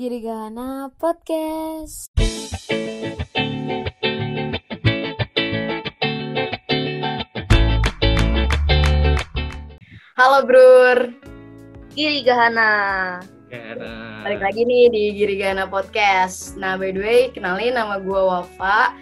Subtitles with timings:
[0.00, 2.08] Girigana Podcast.
[10.16, 11.12] Halo Brur,
[11.92, 13.20] Giri Gahana.
[13.52, 16.56] Karena balik lagi nih di Girigana Podcast.
[16.56, 18.96] Nah by the way, kenalin nama gue Wafa.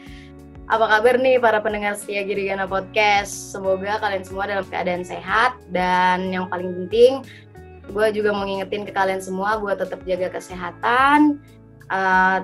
[0.66, 3.54] Apa kabar nih para pendengar setia Girigana Podcast?
[3.54, 7.22] Semoga kalian semua dalam keadaan sehat dan yang paling penting,
[7.88, 11.40] gue juga mau ngingetin ke kalian semua buat tetap jaga kesehatan,
[11.88, 12.38] eh,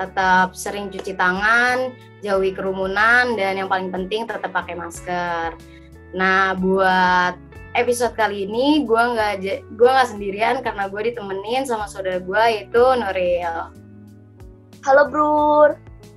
[0.00, 1.92] tetap sering cuci tangan,
[2.24, 5.54] jauhi kerumunan, dan yang paling penting tetap pakai masker.
[6.16, 7.38] Nah, buat
[7.78, 9.32] episode kali ini gue nggak
[9.78, 13.70] gua nggak sendirian karena gue ditemenin sama saudara gue yaitu Nuril.
[14.82, 15.76] Halo Brur.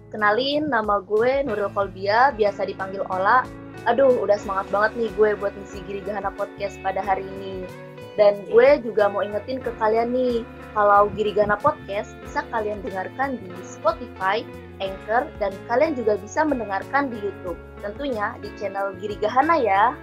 [0.10, 3.42] Kenalin nama gue Nuril Kolbia, biasa dipanggil Ola.
[3.90, 7.66] Aduh, udah semangat banget nih gue buat ngisi Giri Gahana Podcast pada hari ini.
[8.14, 10.46] Dan gue juga mau ingetin ke kalian nih,
[10.78, 14.46] kalau Giri Gahana Podcast bisa kalian dengarkan di Spotify,
[14.78, 17.58] Anchor, dan kalian juga bisa mendengarkan di YouTube.
[17.82, 19.98] Tentunya di channel Giri Gahana ya.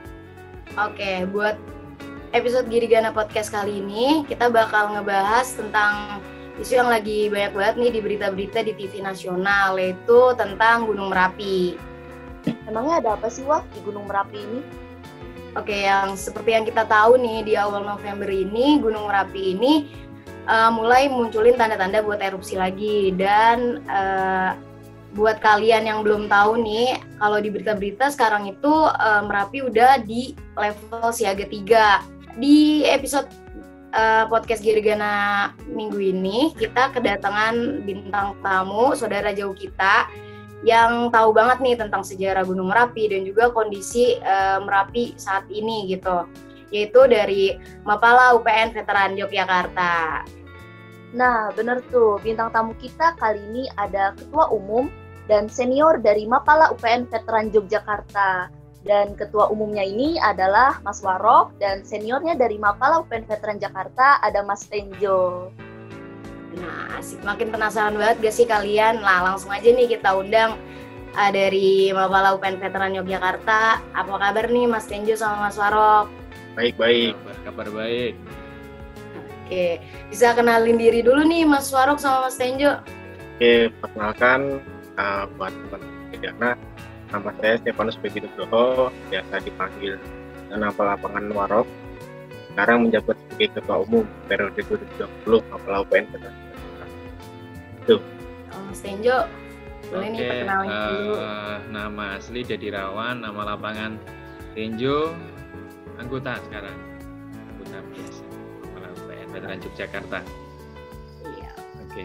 [0.79, 1.59] Oke, buat
[2.31, 6.23] episode Girigana Podcast kali ini kita bakal ngebahas tentang
[6.63, 11.75] isu yang lagi banyak banget nih di berita-berita di TV nasional yaitu tentang Gunung Merapi.
[12.71, 14.61] Emangnya ada apa sih Wah di Gunung Merapi ini?
[15.59, 19.91] Oke, yang seperti yang kita tahu nih di awal November ini Gunung Merapi ini
[20.47, 24.55] uh, mulai munculin tanda-tanda buat erupsi lagi dan uh,
[25.11, 30.39] buat kalian yang belum tahu nih kalau di berita-berita sekarang itu uh, Merapi udah di
[30.55, 32.39] level siaga 3.
[32.39, 33.27] Di episode
[33.95, 40.07] uh, podcast Girgana minggu ini kita kedatangan bintang tamu saudara jauh kita
[40.61, 45.89] yang tahu banget nih tentang sejarah Gunung Merapi dan juga kondisi uh, Merapi saat ini
[45.89, 46.29] gitu
[46.71, 50.23] yaitu dari Mapala UPN Veteran Yogyakarta.
[51.11, 52.23] Nah, bener tuh.
[52.23, 54.87] Bintang tamu kita kali ini ada Ketua Umum
[55.27, 58.51] dan Senior dari Mapala UPN Veteran Yogyakarta.
[58.81, 64.41] Dan Ketua Umumnya ini adalah Mas Warok dan seniornya dari Mapala UPN Veteran Jakarta ada
[64.41, 65.53] Mas Tenjo.
[66.59, 68.99] Nah, asik makin penasaran banget gak sih kalian?
[68.99, 70.59] Nah, langsung aja nih kita undang
[71.15, 73.79] uh, dari Mapala UPN Veteran Yogyakarta.
[73.95, 76.21] Apa kabar nih Mas Tenjo sama Mas Warok?
[76.61, 77.15] baik-baik.
[77.17, 78.15] Kabar, kabar baik.
[79.47, 82.79] Oke, bisa kenalin diri dulu nih Mas Warok sama Mas Tenjo.
[83.37, 84.63] Oke, perkenalkan
[85.01, 86.55] uh, buat teman-teman
[87.11, 89.99] nama saya Stefanus Bebi Nugroho, biasa dipanggil
[90.53, 91.69] nama lapangan Warok.
[92.51, 96.85] Sekarang menjabat sebagai Ketua Umum periode 2020 Mapala UPN Veteran Jakarta.
[98.51, 99.19] Oh, Mas Tenjo,
[99.89, 101.13] boleh nih Oke, perkenalan dulu.
[101.15, 103.93] eh, nama asli Dedi Rawan, nama lapangan
[104.53, 105.15] Tenjo,
[105.97, 106.77] anggota sekarang.
[107.55, 108.23] Anggota biasa.
[108.67, 110.19] Kepala UPN Veteran Yogyakarta.
[111.39, 111.51] Iya.
[111.87, 112.05] Oke.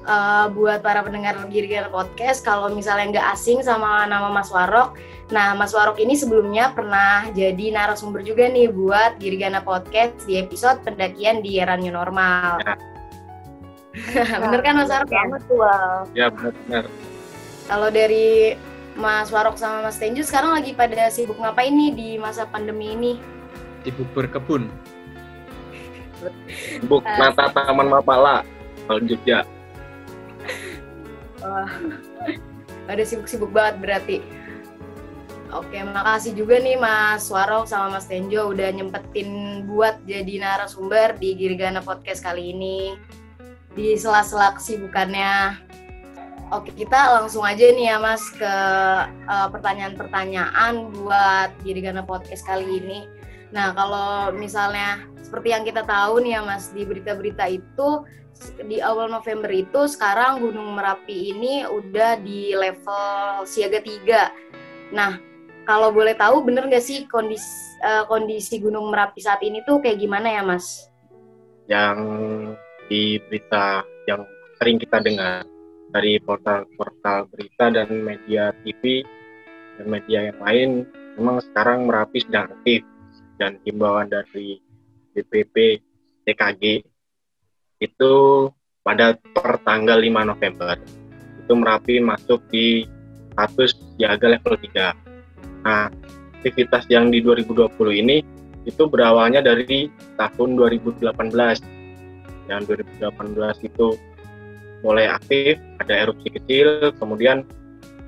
[0.00, 4.98] Eh, buat para pendengar Girigana Podcast, kalau misalnya nggak asing sama nama Mas Warok,
[5.30, 10.82] nah Mas Warok ini sebelumnya pernah jadi narasumber juga nih buat Girigana Podcast di episode
[10.82, 12.58] pendakian di era new normal.
[12.66, 12.74] Ya.
[14.42, 15.24] Bener kan Mas Warok ya?
[15.50, 15.92] Wal.
[16.14, 16.84] Ya, benar-benar.
[17.70, 18.58] Kalau dari
[18.98, 23.12] Mas Warok sama Mas Tenju sekarang lagi pada sibuk ngapain nih di masa pandemi ini?
[23.86, 24.66] Sibuk berkebun.
[26.88, 27.16] Buk Eh.
[27.16, 28.44] Nata Taman Mapala,
[28.84, 29.46] kalau Jogja.
[31.40, 31.72] Wah,
[32.84, 34.16] ada sibuk-sibuk banget berarti.
[35.50, 41.34] Oke, makasih juga nih Mas Warok sama Mas Tenjo udah nyempetin buat jadi narasumber di
[41.34, 42.94] Girigana Podcast kali ini.
[43.74, 45.58] Di sela-sela kesibukannya.
[46.54, 48.54] Oke, kita langsung aja nih ya Mas ke
[49.26, 53.10] eh, pertanyaan-pertanyaan buat Girigana Podcast kali ini.
[53.50, 58.06] Nah, kalau misalnya seperti yang kita tahu nih ya Mas, di berita-berita itu
[58.70, 64.94] di awal November itu sekarang Gunung Merapi ini udah di level siaga 3.
[64.94, 65.29] Nah,
[65.70, 70.02] kalau boleh tahu bener nggak sih kondisi eh, kondisi Gunung Merapi saat ini tuh kayak
[70.02, 70.90] gimana ya, Mas?
[71.70, 71.98] Yang
[72.90, 74.26] di berita yang
[74.58, 75.46] sering kita dengar
[75.94, 79.06] dari portal-portal berita dan media TV
[79.78, 80.70] dan media yang lain,
[81.14, 82.82] memang sekarang Merapi sedang aktif
[83.38, 84.58] dan himbauan dari
[85.14, 85.78] BPP
[86.26, 86.82] TKG
[87.78, 88.14] itu
[88.82, 90.74] pada per tanggal 5 November
[91.38, 92.82] itu Merapi masuk di
[93.30, 95.09] status siaga level 3.
[95.64, 95.92] Nah,
[96.40, 98.24] aktivitas yang di 2020 ini
[98.64, 101.60] itu berawalnya dari tahun 2018.
[102.48, 102.60] Yang
[103.00, 103.86] 2018 itu
[104.80, 107.44] mulai aktif, ada erupsi kecil, kemudian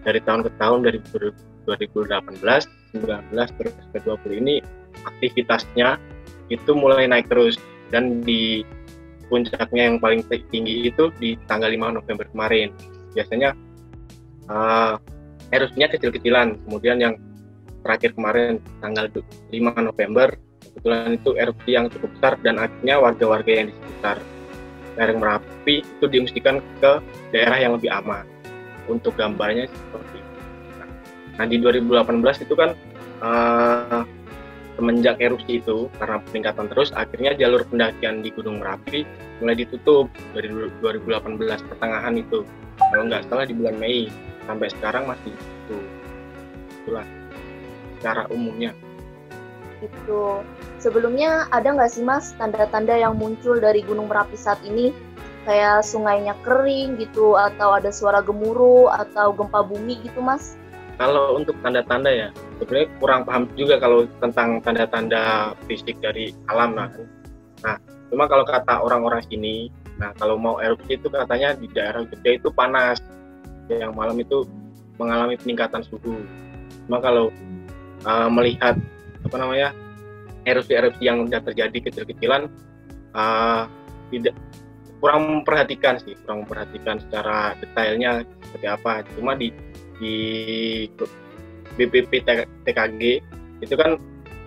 [0.02, 2.40] dari tahun ke tahun dari 2018,
[2.96, 4.54] 19 terus ke 20 ini
[5.06, 5.96] aktivitasnya
[6.50, 7.56] itu mulai naik terus
[7.88, 8.66] dan di
[9.30, 10.20] puncaknya yang paling
[10.52, 12.68] tinggi itu di tanggal 5 November kemarin.
[13.16, 13.56] Biasanya
[14.52, 15.00] uh,
[15.52, 17.14] erupsinya kecil-kecilan, kemudian yang
[17.82, 20.34] terakhir kemarin tanggal 5 November
[20.72, 24.16] kebetulan itu erupsi yang cukup besar dan akhirnya warga-warga yang di sekitar
[24.96, 26.92] lereng Merapi itu diungsikan ke
[27.32, 28.24] daerah yang lebih aman.
[28.90, 30.38] Untuk gambarnya seperti itu.
[31.38, 32.70] Nah di 2018 itu kan
[33.22, 34.02] uh,
[34.76, 39.04] semenjak erupsi itu karena peningkatan terus akhirnya jalur pendakian di Gunung Merapi
[39.38, 40.48] mulai ditutup dari
[40.80, 41.38] 2018
[41.68, 42.42] pertengahan itu
[42.80, 44.08] kalau nggak salah di bulan Mei
[44.48, 45.78] sampai sekarang masih itu
[46.82, 47.06] itulah
[48.02, 48.74] secara umumnya.
[49.78, 50.42] Itu
[50.82, 54.90] sebelumnya ada nggak sih mas tanda-tanda yang muncul dari Gunung Merapi saat ini?
[55.46, 60.58] Kayak sungainya kering gitu atau ada suara gemuruh atau gempa bumi gitu mas?
[60.98, 62.28] Kalau untuk tanda-tanda ya
[62.58, 66.86] sebenarnya kurang paham juga kalau tentang tanda-tanda fisik dari alam nah
[67.62, 67.74] nah
[68.06, 69.66] cuma kalau kata orang-orang sini
[69.98, 72.98] nah kalau mau erupsi itu katanya di daerah gede itu panas.
[73.70, 74.44] Yang malam itu
[75.00, 76.22] mengalami peningkatan suhu.
[76.86, 77.30] Cuma kalau
[78.06, 78.78] uh, melihat
[79.22, 79.68] apa namanya
[80.48, 82.50] erupsi-erupsi yang sudah terjadi kecil-kecilan
[83.14, 83.70] uh,
[84.10, 84.34] tidak
[85.02, 89.50] kurang memperhatikan sih kurang memperhatikan secara detailnya seperti apa cuma di
[90.02, 90.16] di
[91.78, 92.26] BPP
[92.66, 93.02] TKG
[93.62, 93.98] itu kan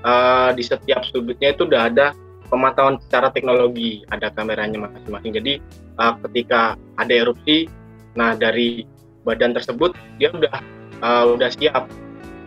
[0.04, 2.08] uh, di setiap sudutnya itu udah ada
[2.48, 5.32] pemantauan secara teknologi, ada kameranya masing-masing.
[5.34, 5.54] Jadi
[5.98, 7.66] uh, ketika ada erupsi,
[8.14, 8.86] nah dari
[9.26, 10.54] badan tersebut dia udah
[11.02, 11.90] uh, udah siap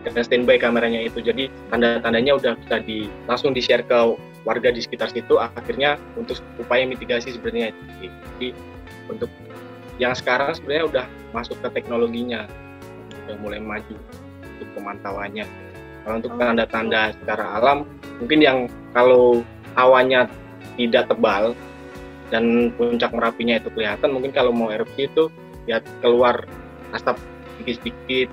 [0.03, 1.19] dengan standby kameranya itu.
[1.19, 3.97] Jadi tanda-tandanya udah bisa di langsung di share ke
[4.47, 5.35] warga di sekitar situ.
[5.39, 7.75] Akhirnya untuk upaya mitigasi sebenarnya.
[7.99, 8.55] Jadi
[9.11, 9.29] untuk
[9.99, 11.05] yang sekarang sebenarnya udah
[11.35, 12.47] masuk ke teknologinya
[13.27, 13.95] udah mulai maju
[14.41, 15.45] untuk pemantauannya.
[16.01, 16.39] Kalau untuk oh.
[16.39, 17.85] tanda-tanda secara alam,
[18.17, 18.57] mungkin yang
[18.95, 19.45] kalau
[19.77, 20.25] awannya
[20.79, 21.53] tidak tebal
[22.33, 25.29] dan puncak merapinya itu kelihatan, mungkin kalau mau erupsi itu
[25.69, 26.47] ya keluar
[26.97, 27.21] asap
[27.59, 28.29] sedikit-sedikit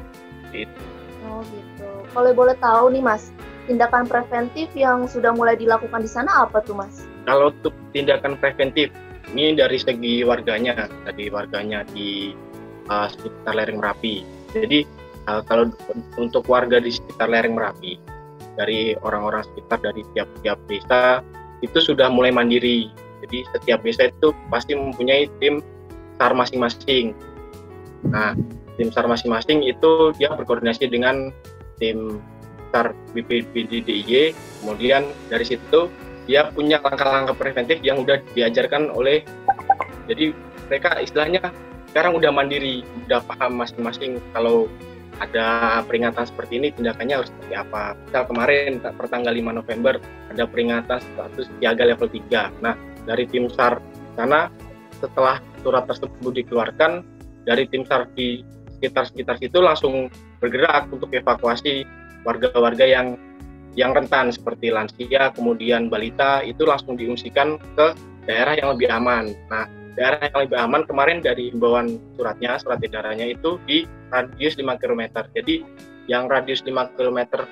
[0.57, 0.96] gitu.
[1.27, 1.89] Oh gitu.
[2.15, 3.35] Kalau boleh tahu nih Mas,
[3.67, 7.05] tindakan preventif yang sudah mulai dilakukan di sana apa tuh Mas?
[7.27, 8.95] Kalau untuk tindakan preventif,
[9.35, 12.33] ini dari segi warganya, tadi warganya di
[12.87, 14.89] uh, sekitar lereng Merapi jadi
[15.29, 15.69] uh, kalau
[16.17, 18.01] untuk warga di sekitar lereng Merapi,
[18.57, 21.21] dari orang-orang sekitar dari tiap-tiap desa
[21.61, 22.89] itu sudah mulai mandiri.
[23.25, 25.61] Jadi setiap desa itu pasti mempunyai tim
[26.17, 27.13] SAR masing-masing.
[28.09, 28.33] Nah,
[28.77, 31.33] tim SAR masing-masing itu dia berkoordinasi dengan
[31.81, 32.21] tim
[32.71, 34.33] SAR BPBD
[34.63, 35.89] kemudian dari situ
[36.27, 39.23] dia punya langkah-langkah preventif yang sudah diajarkan oleh
[40.07, 40.35] jadi
[40.67, 41.55] mereka istilahnya
[41.91, 44.69] sekarang udah mandiri, udah paham masing-masing kalau
[45.17, 47.97] ada peringatan seperti ini tindakannya harus seperti apa.
[47.97, 49.95] Misal kemarin pertanggal 5 November
[50.29, 52.61] ada peringatan status siaga level 3.
[52.61, 52.77] Nah,
[53.09, 53.81] dari tim SAR
[54.13, 54.53] sana
[55.01, 57.01] setelah surat tersebut dikeluarkan
[57.49, 58.45] dari tim SAR di
[58.79, 61.89] sekitar-sekitar situ langsung bergerak untuk evakuasi
[62.23, 63.17] warga-warga yang
[63.77, 67.93] yang rentan seperti lansia, kemudian balita itu langsung diungsikan ke
[68.25, 69.37] daerah yang lebih aman.
[69.53, 74.81] Nah, daerah yang lebih aman kemarin dari himbauan suratnya, surat edarannya itu di radius 5
[74.81, 75.29] km.
[75.37, 75.61] Jadi
[76.09, 77.45] yang radius 5 km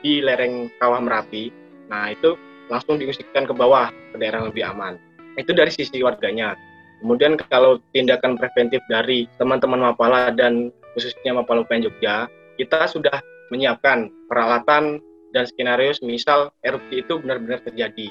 [0.00, 1.52] di lereng Kawah Merapi,
[1.92, 2.40] nah itu
[2.72, 4.96] langsung diungsikan ke bawah ke daerah yang lebih aman.
[5.36, 6.56] Itu dari sisi warganya.
[7.00, 13.20] Kemudian kalau tindakan preventif dari teman-teman Mapala dan khususnya Mapala UPN Jogja, kita sudah
[13.52, 14.98] menyiapkan peralatan
[15.36, 18.08] dan skenario misal erupsi itu benar-benar terjadi.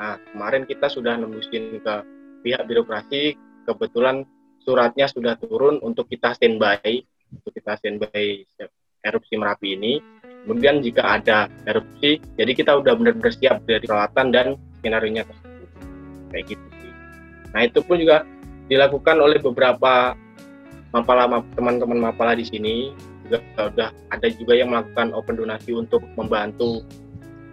[0.00, 1.94] Nah, kemarin kita sudah nembusin ke
[2.42, 3.36] pihak birokrasi
[3.68, 4.26] kebetulan
[4.64, 8.44] suratnya sudah turun untuk kita standby untuk kita standby
[9.02, 9.94] erupsi Merapi ini.
[10.42, 14.46] Kemudian jika ada erupsi, jadi kita udah benar-benar siap dari peralatan dan
[14.82, 15.68] skenario-nya tersebut.
[16.34, 16.71] Kayak gitu.
[17.52, 18.24] Nah itu pun juga
[18.66, 20.16] dilakukan oleh beberapa
[20.92, 22.92] mapala teman-teman mapala di sini
[23.24, 26.84] juga sudah ada juga yang melakukan open donasi untuk membantu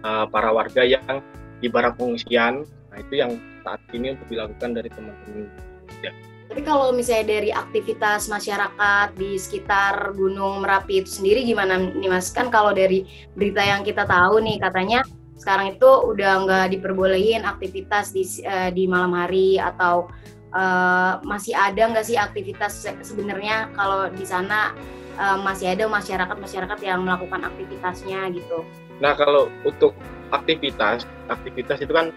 [0.04, 1.24] uh, para warga yang
[1.60, 2.64] di barak pengungsian.
[2.92, 5.48] Nah itu yang saat ini untuk dilakukan dari teman-teman
[6.04, 6.12] ya.
[6.50, 12.34] Tapi kalau misalnya dari aktivitas masyarakat di sekitar Gunung Merapi itu sendiri gimana nih Mas?
[12.34, 13.06] Kan kalau dari
[13.38, 15.06] berita yang kita tahu nih katanya
[15.40, 20.12] sekarang itu udah nggak diperbolehin aktivitas di uh, di malam hari atau
[20.52, 24.76] uh, masih ada nggak sih aktivitas sebenarnya kalau di sana
[25.16, 28.68] uh, masih ada masyarakat masyarakat yang melakukan aktivitasnya gitu.
[29.00, 29.96] Nah kalau untuk
[30.28, 32.12] aktivitas aktivitas itu kan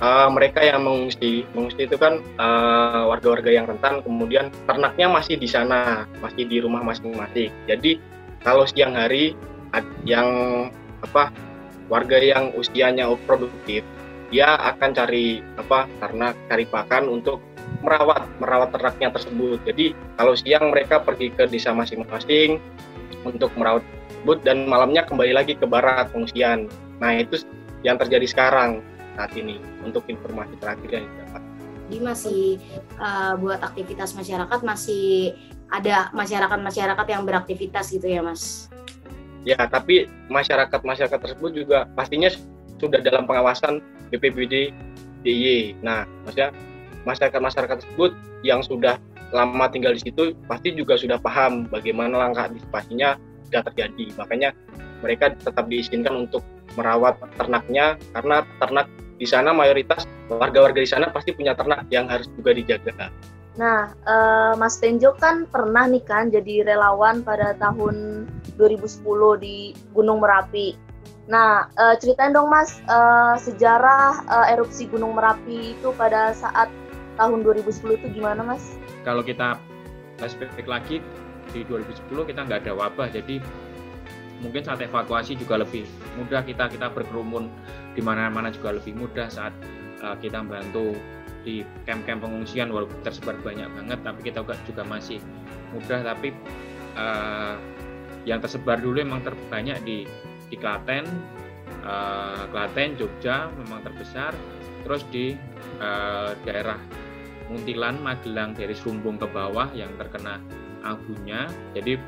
[0.00, 5.46] uh, mereka yang mengungsi mengungsi itu kan warga warga-warga yang rentan kemudian ternaknya masih di
[5.46, 8.00] sana masih di rumah masing-masing jadi
[8.42, 9.38] kalau siang hari
[10.02, 10.26] yang
[11.02, 11.30] apa
[11.92, 13.84] warga yang usianya produktif
[14.32, 17.44] dia akan cari apa karena cari pakan untuk
[17.84, 19.60] merawat merawat ternaknya tersebut.
[19.68, 22.56] Jadi kalau siang mereka pergi ke desa masing-masing
[23.28, 26.72] untuk merawat tersebut dan malamnya kembali lagi ke barat pengungsian.
[26.96, 27.44] Nah itu
[27.84, 28.80] yang terjadi sekarang
[29.20, 31.42] saat ini untuk informasi terakhir yang dapat.
[31.92, 32.44] Jadi masih
[32.96, 35.36] uh, buat aktivitas masyarakat masih
[35.68, 38.71] ada masyarakat-masyarakat yang beraktivitas gitu ya mas?
[39.42, 42.30] Ya, tapi masyarakat-masyarakat tersebut juga pastinya
[42.78, 44.70] sudah dalam pengawasan BPBD
[45.22, 45.82] DIY.
[45.82, 46.50] Nah, maksudnya
[47.06, 48.14] masyarakat-masyarakat tersebut
[48.46, 48.98] yang sudah
[49.32, 53.16] lama tinggal di situ pasti juga sudah paham bagaimana langkah antisipasinya
[53.48, 54.12] jika terjadi.
[54.18, 54.50] Makanya
[55.00, 56.44] mereka tetap diizinkan untuk
[56.78, 58.86] merawat ternaknya karena ternak
[59.18, 63.10] di sana mayoritas warga-warga di sana pasti punya ternak yang harus juga dijaga.
[63.60, 68.24] Nah, uh, Mas Tenjo kan pernah nih kan jadi relawan pada tahun
[68.56, 69.04] 2010
[69.44, 70.72] di Gunung Merapi.
[71.28, 76.72] Nah, uh, ceritain dong Mas uh, sejarah uh, erupsi Gunung Merapi itu pada saat
[77.20, 78.64] tahun 2010 itu gimana Mas?
[79.04, 79.60] Kalau kita
[80.16, 81.04] flashback lagi
[81.52, 83.36] di 2010 kita nggak ada wabah, jadi
[84.40, 85.86] mungkin saat evakuasi juga lebih
[86.18, 87.46] mudah kita kita berkerumun
[87.94, 89.54] di mana-mana juga lebih mudah saat
[90.02, 90.98] uh, kita membantu
[91.42, 95.18] di camp-camp pengungsian walaupun tersebar banyak banget tapi kita juga masih
[95.74, 96.02] mudah.
[96.02, 96.34] Tapi
[96.96, 97.54] uh,
[98.22, 100.06] yang tersebar dulu memang terbanyak di
[100.48, 101.06] di Klaten
[101.82, 104.32] uh, Klaten Jogja memang terbesar.
[104.82, 105.38] Terus di
[105.78, 106.78] uh, daerah
[107.50, 110.42] Muntilan Magelang dari Sumbung ke bawah yang terkena
[110.82, 111.46] abunya.
[111.74, 111.98] Jadi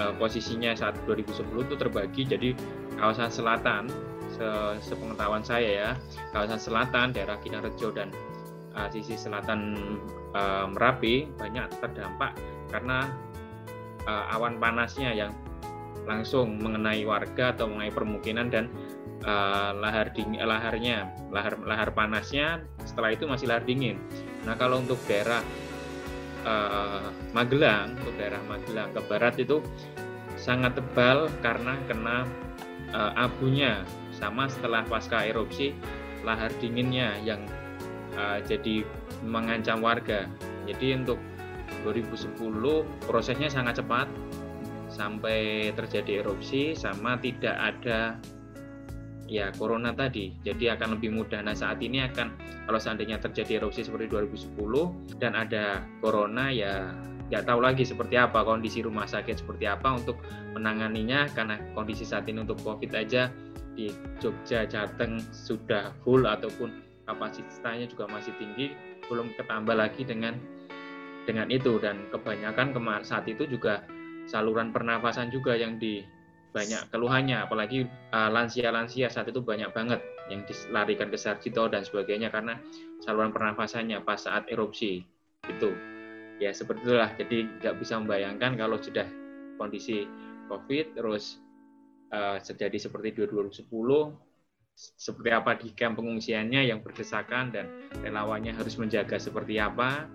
[0.00, 2.48] uh, posisinya saat 2010 itu terbagi jadi
[2.96, 3.84] kawasan selatan.
[4.30, 4.46] Se
[4.86, 5.90] sepengetahuan saya ya
[6.30, 8.14] kawasan selatan daerah Kinarejo dan
[8.80, 9.76] uh, sisi selatan
[10.32, 12.32] uh, Merapi banyak terdampak
[12.72, 13.12] karena
[14.08, 15.32] uh, awan panasnya yang
[16.08, 18.64] langsung mengenai warga atau mengenai permukiman dan
[19.28, 24.00] uh, lahar dingin laharnya lahar lahar panasnya setelah itu masih lahar dingin.
[24.48, 25.44] Nah kalau untuk daerah
[26.48, 29.60] uh, Magelang untuk daerah Magelang ke barat itu
[30.40, 32.24] sangat tebal karena kena
[32.96, 33.84] uh, abunya
[34.16, 35.76] sama setelah pasca erupsi
[36.24, 37.44] lahar dinginnya yang
[38.20, 38.84] uh, jadi
[39.24, 40.28] mengancam warga.
[40.68, 41.16] Jadi untuk
[41.88, 42.36] 2010
[43.08, 44.06] prosesnya sangat cepat
[44.92, 48.20] sampai terjadi erupsi sama tidak ada
[49.30, 50.34] ya corona tadi.
[50.44, 51.40] Jadi akan lebih mudah.
[51.40, 52.34] Nah saat ini akan
[52.68, 54.58] kalau seandainya terjadi erupsi seperti 2010
[55.22, 56.92] dan ada corona ya
[57.30, 60.18] nggak tahu lagi seperti apa kondisi rumah sakit seperti apa untuk
[60.52, 61.30] menanganinya.
[61.32, 63.30] Karena kondisi saat ini untuk covid aja
[63.78, 68.70] di Jogja Jateng sudah full ataupun kapasitasnya juga masih tinggi
[69.10, 70.38] belum ketambah lagi dengan
[71.26, 71.76] dengan itu.
[71.82, 73.82] Dan kebanyakan kemar saat itu juga
[74.30, 76.06] saluran pernafasan juga yang di
[76.54, 77.42] banyak keluhannya.
[77.42, 79.98] Apalagi uh, lansia-lansia saat itu banyak banget
[80.30, 82.54] yang dilarikan ke Sarjito dan sebagainya karena
[83.02, 85.02] saluran pernafasannya pas saat erupsi
[85.50, 85.70] itu
[86.38, 87.10] ya seperti itulah.
[87.18, 89.06] Jadi nggak bisa membayangkan kalau sudah
[89.58, 90.06] kondisi
[90.48, 91.38] COVID terus
[92.14, 93.68] uh, terjadi seperti 2010
[94.80, 97.68] seperti apa di camp pengungsiannya yang berdesakan dan
[98.00, 100.08] relawannya harus menjaga seperti apa.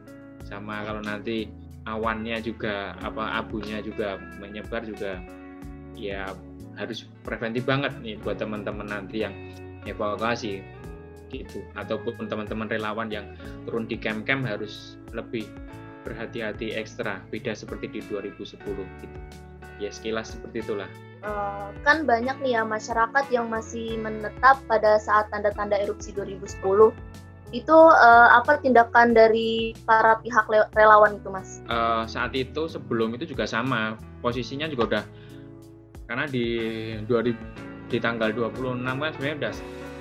[0.46, 1.50] Sama kalau nanti
[1.86, 5.22] awannya juga apa abunya juga menyebar juga
[5.94, 6.34] ya
[6.76, 9.34] harus preventif banget nih buat teman-teman nanti yang
[9.86, 10.66] evakuasi
[11.30, 11.62] gitu.
[11.78, 13.26] Ataupun teman-teman relawan yang
[13.70, 15.46] turun di camp-camp harus lebih
[16.06, 18.62] berhati-hati ekstra beda seperti di 2010
[19.02, 19.18] gitu.
[19.82, 20.88] Ya sekilas seperti itulah
[21.26, 26.94] uh, kan banyak nih ya masyarakat yang masih menetap pada saat tanda-tanda erupsi 2010
[27.54, 31.62] itu uh, apa tindakan dari para pihak relawan itu mas?
[31.70, 33.96] Uh, saat itu sebelum itu juga sama.
[34.20, 35.04] Posisinya juga udah
[36.10, 36.48] karena di
[37.06, 39.54] 2000 di tanggal 26 kan sebenarnya udah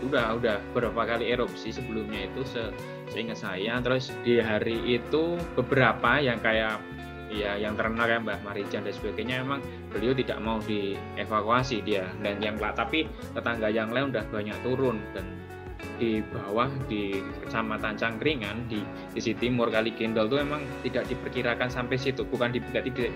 [0.04, 2.72] udah udah beberapa kali erupsi sebelumnya itu se,
[3.12, 3.76] seingat saya.
[3.84, 6.80] Terus di hari itu beberapa yang kayak
[7.32, 12.04] ya yang terkenal kayak Mbah Marijan dan sebagainya memang beliau tidak mau dievakuasi dia.
[12.20, 15.00] Dan yang tapi tetangga yang lain udah banyak turun.
[15.12, 15.26] Dan
[15.94, 18.82] di bawah di kecamatan Cangkringan di
[19.14, 22.26] sisi timur kali Gendol itu memang tidak diperkirakan sampai situ.
[22.26, 23.10] Bukan di, tidak, tidak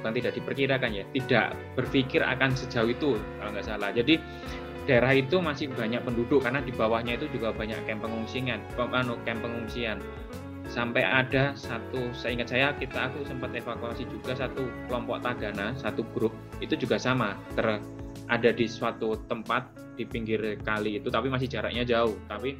[0.00, 1.04] bukan tidak diperkirakan ya.
[1.14, 3.90] Tidak berpikir akan sejauh itu kalau nggak salah.
[3.94, 4.18] Jadi
[4.88, 10.00] daerah itu masih banyak penduduk karena di bawahnya itu juga banyak kamp pengungsian kamp pengungsian
[10.68, 16.04] sampai ada satu saya ingat saya kita aku sempat evakuasi juga satu kelompok tagana satu
[16.12, 16.32] grup.
[16.60, 17.80] Itu juga sama ter
[18.28, 22.14] ada di suatu tempat di pinggir kali itu tapi masih jaraknya jauh.
[22.28, 22.54] Tapi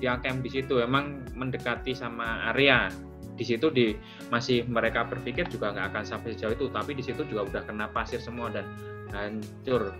[0.00, 2.88] dia camp di situ emang mendekati sama area.
[3.36, 3.96] Di situ di
[4.32, 7.88] masih mereka berpikir juga nggak akan sampai sejauh itu tapi di situ juga udah kena
[7.92, 8.64] pasir semua dan
[9.12, 9.92] hancur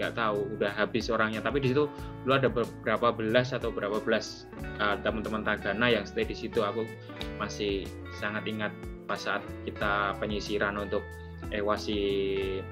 [0.00, 1.44] nggak tahu udah habis orangnya.
[1.44, 1.84] Tapi di situ
[2.24, 4.48] dulu ada beberapa belas atau berapa belas
[4.80, 6.64] uh, teman-teman Tagana yang stay di situ.
[6.64, 6.88] Aku
[7.36, 7.84] masih
[8.16, 8.72] sangat ingat
[9.04, 11.04] pas saat kita penyisiran untuk
[11.50, 11.98] ewasi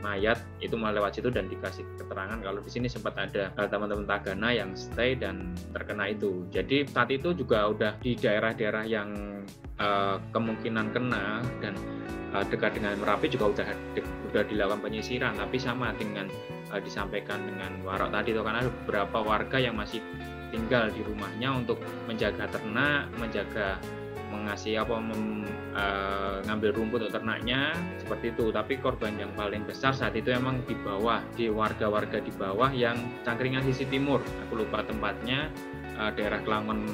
[0.04, 4.54] mayat itu malah lewat situ dan dikasih keterangan kalau di sini sempat ada teman-teman Tagana
[4.54, 6.46] yang stay dan terkena itu.
[6.54, 9.42] Jadi saat itu juga udah di daerah-daerah yang
[9.82, 11.74] uh, kemungkinan kena dan
[12.36, 13.66] uh, dekat dengan Merapi juga udah
[14.30, 15.34] udah dilakukan penyisiran.
[15.34, 16.30] Tapi sama dengan
[16.72, 20.00] uh, disampaikan dengan Warok tadi itu karena beberapa warga yang masih
[20.48, 21.76] tinggal di rumahnya untuk
[22.08, 23.76] menjaga ternak, menjaga
[24.28, 28.52] mengasih apa mem, uh, ngambil rumput untuk ternaknya seperti itu.
[28.52, 32.96] Tapi korban yang paling besar saat itu emang di bawah di warga-warga di bawah yang
[33.24, 34.20] cangkringan sisi timur.
[34.48, 35.48] Aku lupa tempatnya
[35.96, 36.84] uh, daerah Kelangon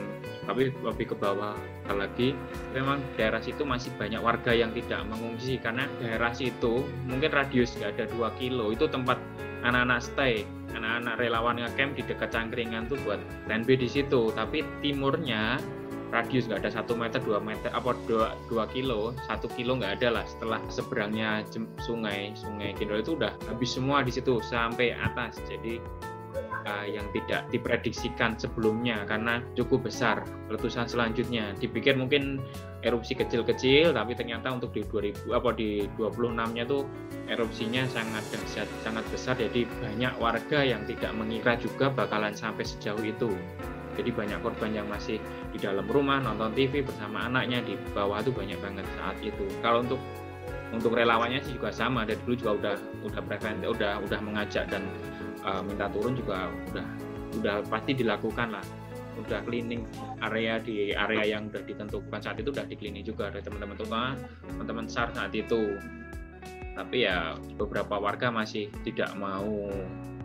[0.44, 1.56] tapi lebih ke bawah
[1.88, 2.36] lagi.
[2.76, 7.90] Memang daerah situ masih banyak warga yang tidak mengungsi karena daerah situ mungkin radius nggak
[7.98, 8.70] ada dua kilo.
[8.70, 9.16] Itu tempat
[9.64, 10.44] anak-anak stay
[10.74, 14.34] anak-anak relawan ngecamp di dekat cangkringan tuh buat stand di situ.
[14.34, 15.62] Tapi timurnya
[16.10, 20.20] radius nggak ada satu meter dua meter apa dua dua kilo satu kilo nggak ada
[20.20, 21.42] lah setelah seberangnya
[21.82, 25.40] sungai sungai Kindol itu udah habis semua di situ sampai atas.
[25.48, 25.82] Jadi
[26.64, 31.52] uh, yang tidak diprediksikan sebelumnya karena cukup besar letusan selanjutnya.
[31.56, 32.40] Dipikir mungkin
[32.84, 36.84] erupsi kecil-kecil tapi ternyata untuk di 2000 apa di 26 nya tuh
[37.28, 39.36] erupsinya sangat dahsyat sangat besar.
[39.38, 43.32] Jadi banyak warga yang tidak mengira juga bakalan sampai sejauh itu.
[43.94, 45.22] Jadi banyak korban yang masih
[45.54, 49.46] di dalam rumah nonton TV bersama anaknya di bawah itu banyak banget saat itu.
[49.62, 50.02] Kalau untuk
[50.74, 52.02] untuk relawannya sih juga sama.
[52.02, 52.74] Dari dulu juga udah
[53.06, 54.82] udah preventif udah udah mengajak dan
[55.44, 56.86] uh, minta turun juga udah
[57.40, 58.64] udah pasti dilakukan lah.
[59.14, 59.86] Udah cleaning
[60.26, 64.18] area di area yang udah ditentukan saat itu udah di cleaning juga dari teman-teman terutama
[64.50, 65.78] teman-teman SAR saat itu.
[66.74, 69.70] Tapi ya beberapa warga masih tidak mau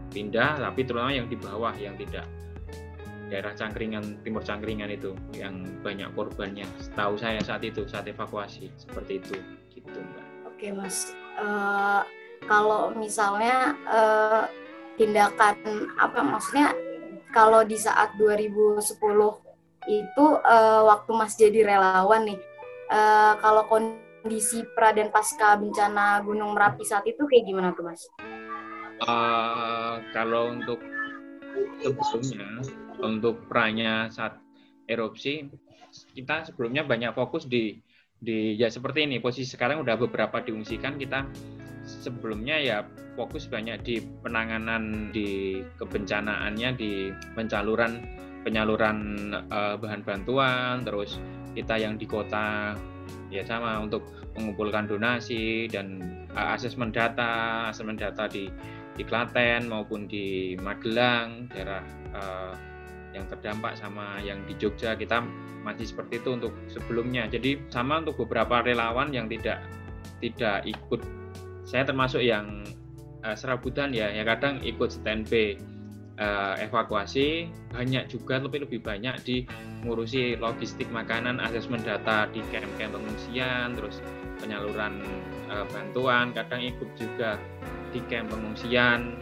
[0.10, 2.26] pindah tapi terutama yang di bawah yang tidak
[3.30, 6.66] daerah Cangkringan Timur Cangkringan itu yang banyak korbannya.
[6.82, 9.38] Setahu saya saat itu saat evakuasi seperti itu.
[9.70, 10.26] Gitu mbak.
[10.50, 11.14] Oke mas.
[11.38, 12.02] Uh,
[12.50, 14.50] kalau misalnya uh,
[15.00, 16.76] tindakan apa maksudnya
[17.32, 18.84] kalau di saat 2010
[19.88, 22.40] itu uh, waktu mas jadi relawan nih
[22.92, 28.04] uh, kalau kondisi pra dan pasca bencana Gunung Merapi saat itu kayak gimana tuh mas?
[29.00, 30.84] Uh, kalau untuk
[31.80, 32.60] sebelumnya
[33.00, 34.36] untuk perannya saat
[34.92, 35.48] erupsi
[36.12, 37.80] kita sebelumnya banyak fokus di
[38.20, 41.24] di ya seperti ini posisi sekarang udah beberapa diungsikan kita
[41.90, 42.78] sebelumnya ya
[43.18, 48.06] fokus banyak di penanganan di kebencanaannya di penyaluran
[48.46, 48.98] penyaluran
[49.50, 51.20] uh, bahan bantuan terus
[51.58, 52.78] kita yang di kota
[53.34, 54.06] ya sama untuk
[54.38, 56.00] mengumpulkan donasi dan
[56.38, 58.48] uh, asesmen data asesmen data di
[58.96, 62.54] di Klaten maupun di Magelang daerah uh,
[63.16, 65.24] yang terdampak sama yang di Jogja kita
[65.64, 67.28] masih seperti itu untuk sebelumnya.
[67.28, 69.60] Jadi sama untuk beberapa relawan yang tidak
[70.24, 71.02] tidak ikut.
[71.70, 72.66] Saya termasuk yang
[73.22, 75.54] uh, serabutan ya, yang kadang ikut standby
[76.18, 79.46] uh, evakuasi, banyak juga lebih lebih banyak di
[79.86, 84.02] ngurusi logistik makanan, asesmen data di camp-camp pengungsian, terus
[84.42, 85.06] penyaluran
[85.54, 87.38] uh, bantuan, kadang ikut juga
[87.94, 89.14] di camp pengungsian,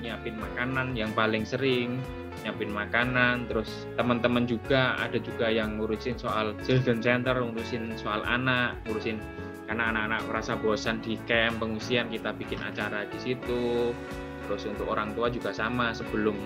[0.00, 2.00] nyiapin makanan yang paling sering
[2.44, 8.76] nyiapin makanan terus teman-teman juga ada juga yang ngurusin soal children center ngurusin soal anak
[8.84, 9.16] ngurusin
[9.64, 13.96] karena anak-anak merasa bosan di camp pengungsian kita bikin acara di situ.
[14.44, 16.36] Terus untuk orang tua juga sama sebelum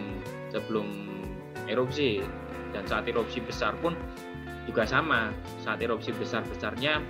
[0.55, 0.87] sebelum
[1.67, 2.23] erupsi.
[2.71, 3.99] Dan saat erupsi besar pun
[4.71, 5.35] juga sama.
[5.67, 7.03] Saat erupsi besar besarnya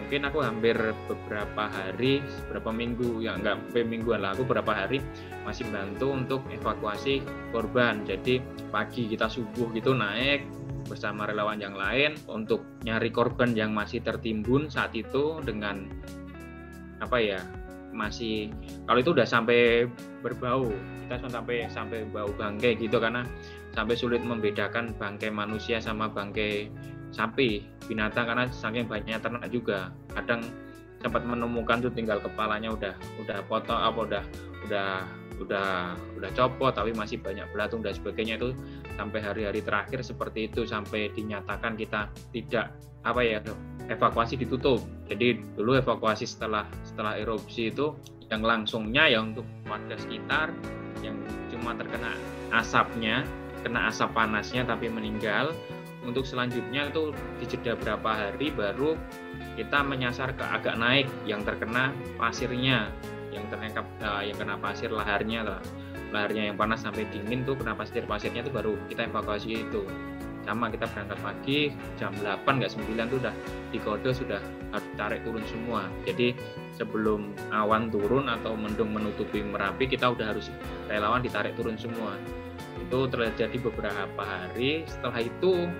[0.00, 0.76] mungkin aku hampir
[1.08, 5.00] beberapa hari beberapa minggu ya enggak mingguan lah aku beberapa hari
[5.48, 7.20] masih bantu untuk evakuasi
[7.52, 8.08] korban.
[8.08, 8.40] Jadi
[8.72, 10.61] pagi kita subuh gitu naik
[10.92, 15.88] bersama relawan yang lain untuk nyari korban yang masih tertimbun saat itu dengan
[17.00, 17.40] apa ya
[17.92, 18.52] masih
[18.84, 19.88] kalau itu udah sampai
[20.20, 20.68] berbau
[21.08, 23.24] kita sampai sampai bau bangkai gitu karena
[23.72, 26.68] sampai sulit membedakan bangkai manusia sama bangkai
[27.12, 29.92] sapi binatang karena saking banyaknya ternak juga.
[30.16, 30.48] Kadang
[31.04, 34.24] sempat menemukan tuh tinggal kepalanya udah udah potong apa udah
[34.68, 34.90] udah
[35.42, 38.54] udah udah copot tapi masih banyak belatung dan sebagainya itu
[38.96, 43.38] sampai hari-hari terakhir seperti itu sampai dinyatakan kita tidak apa ya
[43.90, 44.82] evakuasi ditutup.
[45.10, 47.96] Jadi dulu evakuasi setelah setelah erupsi itu
[48.30, 50.54] yang langsungnya ya untuk warga sekitar
[51.04, 51.18] yang
[51.52, 52.14] cuma terkena
[52.54, 53.26] asapnya
[53.62, 55.54] kena asap panasnya tapi meninggal.
[56.02, 58.98] Untuk selanjutnya itu di jeda berapa hari baru
[59.54, 62.90] kita menyasar ke agak naik yang terkena pasirnya
[63.30, 65.60] yang terkena uh, yang kena pasir laharnya lah
[66.12, 69.82] lahirnya yang panas sampai dingin tuh kena pasir-pasirnya tuh baru kita evakuasi itu.
[70.42, 71.58] Sama kita berangkat pagi
[71.96, 73.34] jam 8 nggak 9 tuh udah
[73.70, 74.42] di kode sudah
[74.74, 75.86] harus tarik turun semua.
[76.02, 76.34] Jadi
[76.74, 80.50] sebelum awan turun atau mendung menutupi merapi kita udah harus
[80.90, 82.18] relawan ditarik turun semua.
[82.82, 84.82] Itu terjadi beberapa hari.
[84.90, 85.70] Setelah itu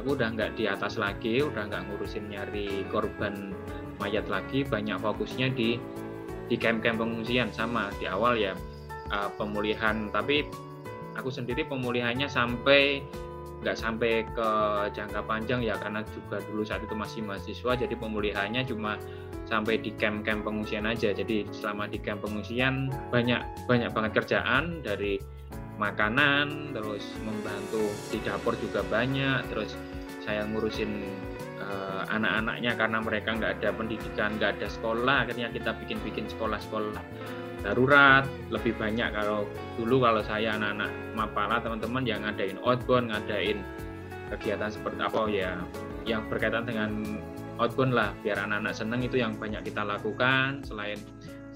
[0.00, 3.52] aku udah nggak di atas lagi udah nggak ngurusin nyari korban
[4.00, 4.64] mayat lagi.
[4.64, 5.76] Banyak fokusnya di
[6.48, 7.52] di camp-camp pengungsian.
[7.52, 8.56] Sama di awal ya
[9.12, 10.08] uh, pemulihan.
[10.10, 10.46] Tapi
[11.18, 13.02] aku sendiri pemulihannya sampai
[13.60, 14.50] nggak sampai ke
[14.96, 18.96] jangka panjang ya karena juga dulu saat itu masih mahasiswa jadi pemulihannya cuma
[19.44, 21.12] sampai di camp-camp pengungsian aja.
[21.12, 25.20] Jadi selama di camp pengungsian banyak banyak banget kerjaan dari
[25.80, 29.72] makanan terus membantu di dapur juga banyak terus
[30.20, 31.00] saya ngurusin
[31.56, 37.00] uh, anak-anaknya karena mereka nggak ada pendidikan nggak ada sekolah akhirnya kita bikin-bikin sekolah-sekolah
[37.60, 39.44] darurat lebih banyak kalau
[39.76, 43.60] dulu kalau saya anak-anak mapala teman-teman yang ngadain outbound ngadain
[44.32, 45.52] kegiatan seperti apa ya
[46.08, 47.20] yang berkaitan dengan
[47.60, 50.96] outbound lah biar anak-anak seneng itu yang banyak kita lakukan selain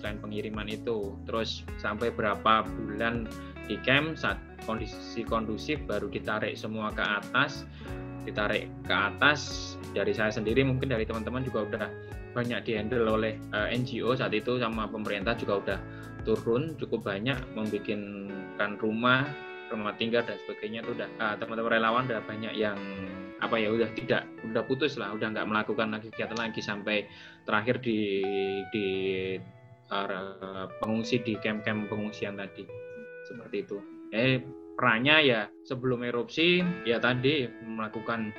[0.05, 1.17] selain pengiriman itu.
[1.25, 3.25] Terus sampai berapa bulan
[3.65, 4.37] di camp saat
[4.69, 7.65] kondisi kondusif baru ditarik semua ke atas
[8.29, 9.73] ditarik ke atas.
[9.97, 11.89] Dari saya sendiri mungkin dari teman-teman juga udah
[12.35, 15.79] banyak dihandle oleh uh, eh, NGO saat itu sama pemerintah juga udah
[16.27, 19.25] turun cukup banyak membuatkan rumah
[19.71, 22.77] rumah tinggal dan sebagainya itu udah uh, teman-teman relawan udah banyak yang
[23.43, 27.05] apa ya udah tidak udah putus lah udah nggak melakukan lagi kegiatan lagi sampai
[27.45, 27.99] terakhir di
[28.73, 28.89] di
[29.93, 32.65] uh, pengungsi di camp-camp pengungsian tadi.
[33.29, 33.77] Seperti itu.
[34.15, 34.41] Eh
[34.75, 38.35] perannya ya sebelum erupsi ya tadi melakukan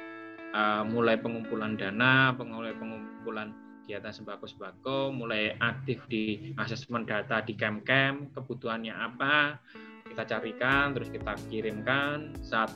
[0.51, 8.33] uh, mulai pengumpulan dana mulai pengumpulan kegiatan sembako-sembako, mulai aktif di asesmen data di camp-camp,
[8.33, 9.61] kebutuhannya apa,
[10.09, 12.73] kita carikan, terus kita kirimkan saat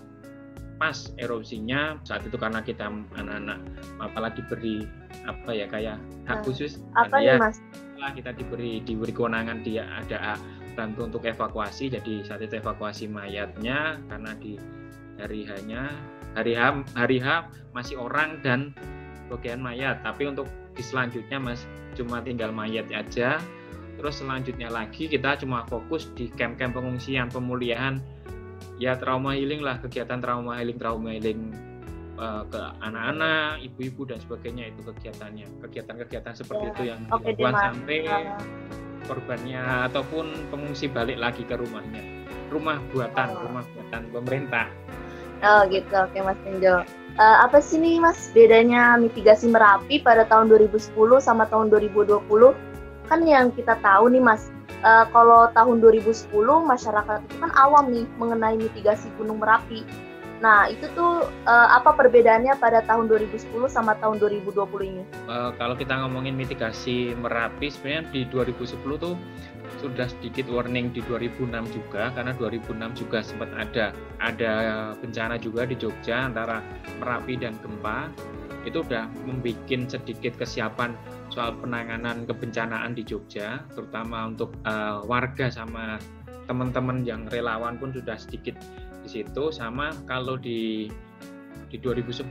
[0.77, 2.87] pas erupsinya saat itu karena kita
[3.19, 3.59] anak-anak
[3.99, 4.87] apalagi diberi
[5.27, 6.79] apa ya kayak hak nah, khusus.
[6.95, 7.59] apa ya mas?
[8.15, 10.39] kita diberi diberi kewenangan dia ada
[10.79, 14.55] bantu untuk evakuasi jadi saat itu evakuasi mayatnya karena di
[15.19, 15.91] hari hanya
[16.31, 18.71] hari H hari H masih orang dan
[19.29, 20.01] bagian mayat.
[20.01, 21.67] Tapi untuk di selanjutnya mas
[21.99, 23.43] cuma tinggal mayat aja.
[23.99, 27.99] Terus selanjutnya lagi kita cuma fokus di camp-camp pengungsian pemulihan.
[28.79, 31.51] Ya trauma healing lah kegiatan trauma healing trauma healing
[32.15, 35.47] uh, ke anak-anak ibu-ibu dan sebagainya itu kegiatannya.
[35.67, 36.71] Kegiatan-kegiatan seperti ya.
[36.71, 37.99] itu yang okay, dilakukan sampai
[39.03, 42.23] korbannya ataupun pengungsi balik lagi ke rumahnya.
[42.55, 43.51] Rumah buatan oh.
[43.51, 44.71] rumah buatan pemerintah.
[45.43, 45.91] Oh gitu.
[45.91, 46.87] Oke okay, mas Tenjo
[47.19, 52.23] uh, apa sih nih Mas bedanya mitigasi Merapi pada tahun 2010 sama tahun 2020?
[53.12, 54.47] Kan yang kita tahu nih Mas,
[54.82, 56.32] uh, kalau tahun 2010
[56.63, 59.84] masyarakat itu kan awam nih mengenai mitigasi Gunung Merapi.
[60.39, 65.03] Nah, itu tuh uh, apa perbedaannya pada tahun 2010 sama tahun 2020 ini?
[65.27, 69.19] Uh, kalau kita ngomongin mitigasi Merapi, sebenarnya di 2010 tuh
[69.77, 74.53] sudah sedikit warning di 2006 juga karena 2006 juga sempat ada ada
[74.97, 76.65] bencana juga di Jogja antara
[76.97, 78.10] Merapi dan gempa.
[78.67, 80.97] Itu sudah membuat sedikit kesiapan
[81.32, 86.01] soal penanganan kebencanaan di Jogja terutama untuk uh, warga sama
[86.49, 88.58] teman-teman yang relawan pun sudah sedikit
[89.05, 89.53] di situ.
[89.53, 90.89] Sama kalau di
[91.69, 92.25] di 2010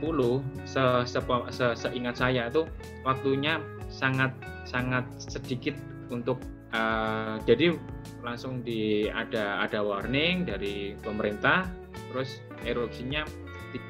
[0.67, 1.19] se, se,
[1.55, 2.67] se, seingat saya itu
[3.07, 4.35] waktunya sangat
[4.67, 5.73] sangat sedikit
[6.11, 7.73] untuk Uh, jadi
[8.21, 11.65] langsung di ada ada warning dari pemerintah,
[12.13, 13.25] terus erupsinya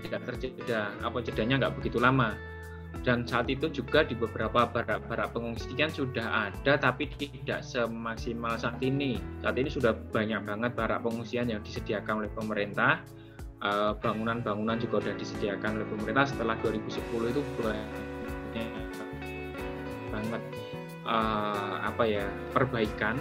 [0.03, 2.35] tidak terjeda apa jedanya nggak begitu lama.
[3.05, 9.21] Dan saat itu juga di beberapa barak-barak pengungsian sudah ada tapi tidak semaksimal saat ini.
[9.45, 13.05] Saat ini sudah banyak banget barak pengungsian yang disediakan oleh pemerintah.
[13.59, 17.87] Eh, bangunan-bangunan juga sudah disediakan oleh pemerintah setelah 2010 itu banyak
[20.09, 20.41] banget
[21.09, 23.17] uh, apa ya perbaikan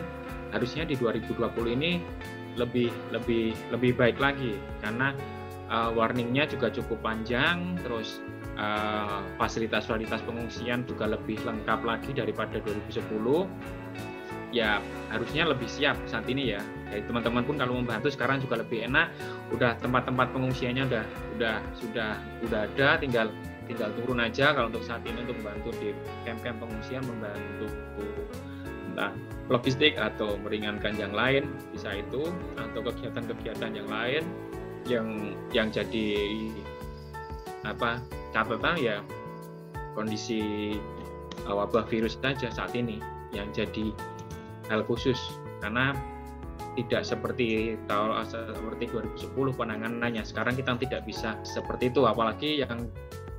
[0.53, 2.05] harusnya di 2020 ini
[2.61, 4.61] lebih lebih lebih baik lagi.
[4.85, 5.17] Karena
[5.73, 8.21] uh, warningnya juga cukup panjang terus
[8.61, 13.09] uh, fasilitas-fasilitas pengungsian juga lebih lengkap lagi daripada 2010
[14.49, 14.81] ya
[15.13, 16.61] harusnya lebih siap saat ini ya.
[16.89, 19.13] Jadi teman-teman pun kalau membantu sekarang juga lebih enak.
[19.53, 21.05] Udah tempat-tempat pengungsiannya udah
[21.37, 22.13] udah sudah
[22.49, 23.29] udah ada tinggal
[23.69, 25.93] tinggal turun aja kalau untuk saat ini untuk membantu di
[26.25, 27.69] camp-camp pengungsian membantu
[28.89, 29.13] entah
[29.53, 34.25] logistik atau meringankan yang lain bisa itu atau kegiatan-kegiatan yang lain
[34.89, 35.07] yang
[35.53, 36.17] yang jadi
[37.69, 38.01] apa
[38.33, 38.97] catatan ya
[39.93, 40.75] kondisi
[41.45, 43.01] wabah virus saja saat ini
[43.37, 43.93] yang jadi
[44.73, 45.17] hal khusus
[45.61, 45.93] karena
[46.79, 50.23] tidak seperti tahun seperti 2010 penanganannya.
[50.23, 52.87] Sekarang kita tidak bisa seperti itu, apalagi yang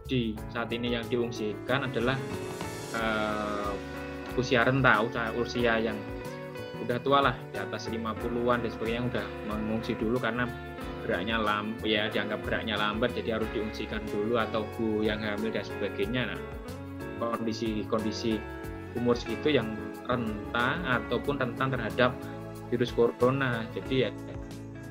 [0.10, 2.18] di saat ini yang diungsikan adalah
[2.98, 3.72] uh,
[4.34, 5.06] usia renta,
[5.38, 5.96] usia, yang
[6.82, 10.50] udah tua lah di atas 50-an dan sebagainya udah mengungsi dulu karena
[11.06, 15.62] geraknya lambat ya dianggap geraknya lambat jadi harus diungsikan dulu atau bu yang hamil dan
[15.62, 16.34] sebagainya.
[16.34, 16.40] Nah
[17.20, 18.40] kondisi kondisi
[18.98, 19.76] umur segitu yang
[20.10, 22.12] rentan ataupun rentan terhadap
[22.74, 23.68] virus corona.
[23.76, 24.10] Jadi ya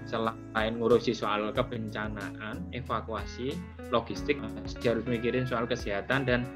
[0.08, 3.52] selain ngurusi soal kebencanaan evakuasi
[3.92, 6.48] logistik harus mikirin soal kesehatan dan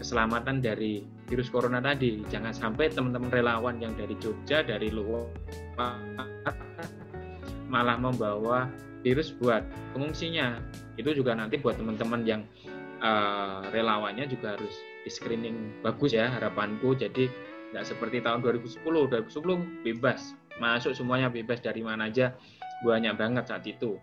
[0.00, 2.24] keselamatan dari virus corona tadi.
[2.28, 5.28] Jangan sampai teman-teman relawan yang dari Jogja dari luar
[7.72, 8.70] malah membawa
[9.04, 10.60] virus buat pengungsinya.
[10.96, 12.42] Itu juga nanti buat teman-teman yang
[13.04, 14.72] uh, relawannya juga harus
[15.04, 16.96] di screening bagus ya harapanku.
[16.96, 17.28] Jadi
[17.74, 20.36] nggak seperti tahun 2010 2010 bebas.
[20.56, 22.32] Masuk semuanya bebas dari mana aja
[22.84, 23.96] banyak banget saat itu.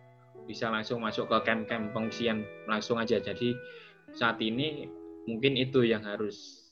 [0.44, 3.20] Bisa langsung masuk ke camp-camp pengungsian langsung aja.
[3.22, 3.54] Jadi
[4.14, 4.88] saat ini
[5.30, 6.64] mungkin itu yang harus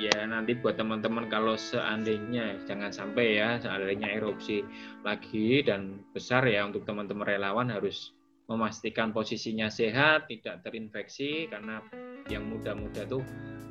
[0.00, 4.64] ya nanti buat teman-teman kalau seandainya jangan sampai ya seandainya erupsi
[5.04, 8.16] lagi dan besar ya untuk teman-teman relawan harus
[8.48, 11.82] memastikan posisinya sehat tidak terinfeksi karena
[12.30, 13.20] yang muda-muda tuh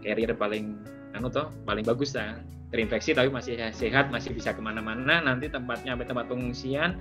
[0.03, 0.77] carrier paling
[1.15, 2.37] anu toh paling bagus lah.
[2.69, 5.23] Terinfeksi tapi masih sehat masih bisa ke mana-mana.
[5.23, 6.99] Nanti tempatnya sampai tempat pengungsian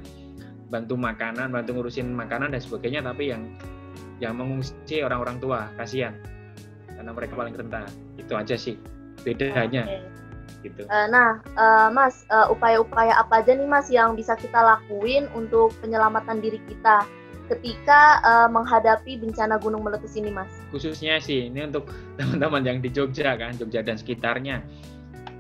[0.75, 3.47] bantu makanan bantu ngurusin makanan dan sebagainya tapi yang
[4.19, 6.19] yang mengungsi orang-orang tua kasihan
[6.91, 7.87] karena mereka paling rentan
[8.19, 8.75] itu aja sih
[9.23, 10.03] bedanya okay.
[10.67, 10.83] gitu.
[10.91, 15.73] Uh, nah, uh, Mas, upaya upaya-upaya apa aja nih Mas yang bisa kita lakuin untuk
[15.81, 17.07] penyelamatan diri kita
[17.53, 20.49] ketika uh, menghadapi bencana gunung meletus ini, Mas?
[20.73, 24.65] Khususnya sih ini untuk teman-teman yang di Jogja kan, Jogja dan sekitarnya.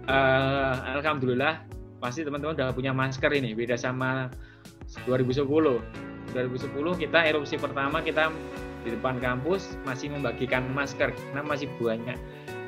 [0.05, 1.65] Uh, Alhamdulillah
[1.97, 4.29] pasti teman-teman udah punya masker ini, beda sama
[5.07, 5.45] 2010.
[6.35, 8.33] 2010 kita erupsi pertama kita
[8.85, 12.19] di depan kampus masih membagikan masker karena masih banyak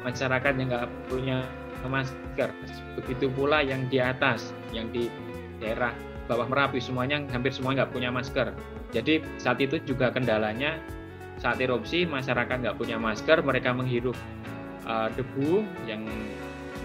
[0.06, 1.38] masyarakat yang nggak punya
[1.86, 2.50] masker.
[2.98, 5.12] Begitu pula yang di atas, yang di
[5.60, 5.92] daerah
[6.26, 8.50] bawah Merapi semuanya hampir semua nggak punya masker.
[8.90, 10.78] Jadi saat itu juga kendalanya
[11.36, 14.16] saat erupsi masyarakat nggak punya masker, mereka menghirup
[14.88, 16.02] uh, debu yang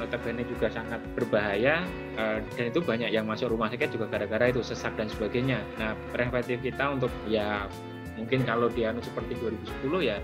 [0.01, 1.85] notabene juga sangat berbahaya
[2.17, 5.61] uh, dan itu banyak yang masuk rumah sakit juga gara-gara itu sesak dan sebagainya.
[5.77, 7.69] Nah preventif kita untuk ya
[8.17, 10.17] mungkin kalau dia seperti 2010 ya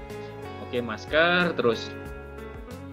[0.65, 1.93] oke masker terus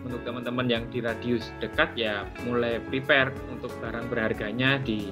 [0.05, 5.09] untuk teman-teman yang di radius dekat ya mulai prepare untuk barang berharganya di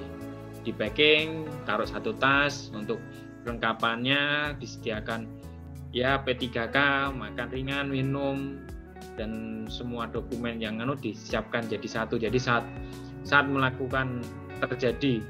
[0.63, 3.01] di packing, taruh satu tas untuk
[3.43, 5.27] kelengkapannya disediakan
[5.91, 6.77] ya P3K,
[7.11, 8.63] makan ringan, minum
[9.15, 12.15] dan semua dokumen yang anu disiapkan jadi satu.
[12.19, 12.65] Jadi saat
[13.23, 14.23] saat melakukan
[14.59, 15.23] terjadi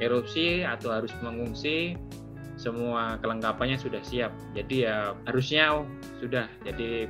[0.00, 1.96] erupsi atau harus mengungsi
[2.60, 4.32] semua kelengkapannya sudah siap.
[4.52, 5.84] Jadi ya harusnya oh,
[6.20, 6.48] sudah.
[6.64, 7.08] Jadi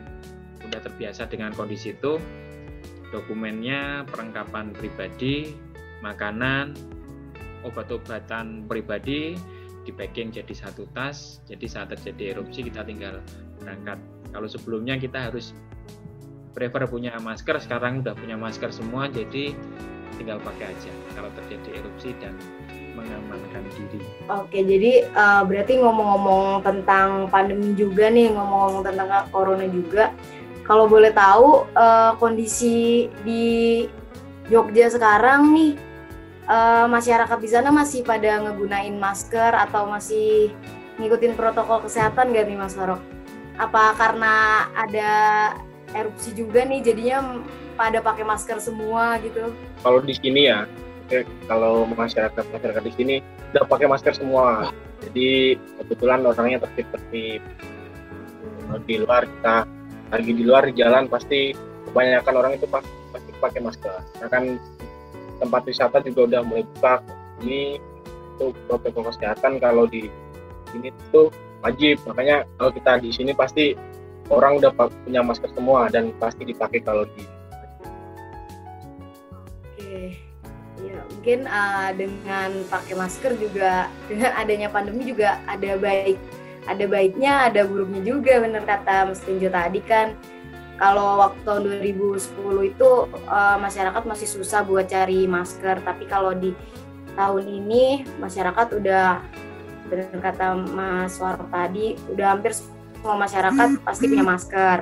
[0.61, 2.20] sudah terbiasa dengan kondisi itu
[3.11, 5.57] dokumennya perlengkapan pribadi
[6.05, 6.79] makanan
[7.66, 9.37] obat-obatan pribadi
[9.85, 13.20] di packing jadi satu tas jadi saat terjadi erupsi kita tinggal
[13.61, 13.98] berangkat
[14.31, 15.53] kalau sebelumnya kita harus
[16.50, 19.54] prefer punya masker sekarang udah punya masker semua jadi
[20.18, 22.36] tinggal pakai aja kalau terjadi erupsi dan
[22.92, 24.02] mengamankan diri.
[24.28, 30.12] Oke, jadi uh, berarti ngomong-ngomong tentang pandemi juga nih, ngomong-ngomong tentang corona juga,
[30.66, 33.86] kalau boleh tahu uh, kondisi di
[34.50, 35.72] Jogja sekarang nih
[36.50, 40.50] uh, masyarakat di sana masih pada ngegunain masker atau masih
[40.98, 43.00] ngikutin protokol kesehatan gak nih Mas Farok?
[43.56, 45.10] Apa karena ada
[45.96, 47.42] erupsi juga nih jadinya
[47.74, 49.50] pada pakai masker semua gitu?
[49.81, 50.68] Kalau di sini ya,
[51.50, 53.14] kalau masyarakat masyarakat di sini
[53.50, 54.70] udah pakai masker semua.
[55.00, 57.42] Jadi kebetulan orangnya tertib-tertib.
[58.87, 59.66] Di luar kita
[60.11, 61.55] lagi di luar di jalan pasti
[61.90, 63.98] kebanyakan orang itu pasti pakai masker.
[64.22, 64.44] Nah kan
[65.40, 67.03] tempat wisata juga udah mulai buka.
[67.40, 67.81] Ini
[68.37, 70.07] untuk protokol kesehatan kalau di
[70.70, 71.33] sini tuh
[71.64, 71.98] wajib.
[72.07, 73.74] Makanya kalau kita di sini pasti
[74.31, 74.71] orang udah
[75.05, 77.27] punya masker semua dan pasti dipakai kalau di
[80.81, 86.16] ya mungkin uh, dengan pakai masker juga dengan adanya pandemi juga ada baik.
[86.69, 90.14] Ada baiknya ada buruknya juga bener kata Mas Tinjo tadi kan.
[90.81, 92.90] Kalau waktu tahun 2010 itu
[93.29, 95.85] uh, masyarakat masih susah buat cari masker.
[95.85, 96.57] Tapi kalau di
[97.16, 99.21] tahun ini masyarakat udah
[99.93, 102.57] benar kata Mas Waro tadi udah hampir
[103.00, 104.78] semua masyarakat pasti punya masker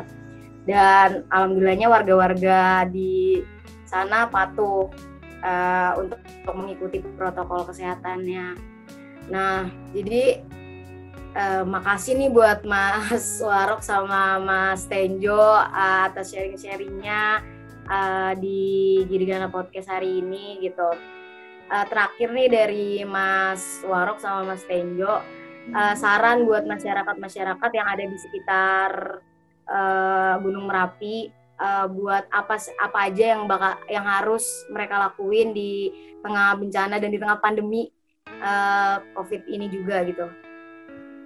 [0.67, 3.41] dan alhamdulillahnya warga-warga di
[3.87, 4.91] sana patuh
[5.41, 8.59] uh, untuk, untuk mengikuti protokol kesehatannya.
[9.31, 10.43] Nah, jadi
[11.39, 17.41] uh, makasih nih buat Mas Warok sama Mas Tenjo uh, atas sharing-sharingnya
[17.87, 20.91] uh, di Girigana Podcast hari ini gitu.
[21.69, 25.21] Uh, terakhir nih dari Mas Warok sama Mas Tenjo,
[25.73, 28.91] uh, saran buat masyarakat-masyarakat yang ada di sekitar
[29.69, 31.29] uh, Gunung Merapi
[31.61, 35.93] uh, buat apa apa aja yang bakal yang harus mereka lakuin di
[36.25, 37.91] tengah bencana dan di tengah pandemi
[38.41, 40.27] uh, COVID ini juga gitu.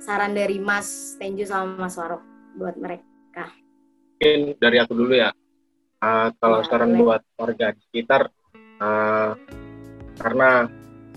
[0.02, 2.22] Saran dari Mas Tenju sama Mas Warok
[2.58, 3.54] buat mereka.
[4.18, 5.30] Mungkin dari aku dulu ya.
[6.02, 7.02] Uh, kalau ya, saran boleh.
[7.06, 8.26] buat warga di sekitar,
[8.82, 9.38] uh,
[10.18, 10.66] karena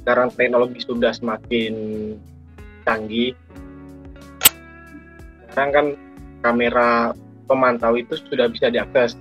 [0.06, 1.74] sekarang teknologi sudah semakin
[2.86, 3.34] canggih,
[5.56, 5.88] sekarang kan
[6.46, 6.92] kamera
[7.50, 9.18] pemantau itu sudah bisa diakses.